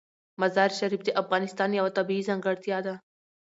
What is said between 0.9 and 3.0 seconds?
د افغانستان یوه طبیعي ځانګړتیا ده.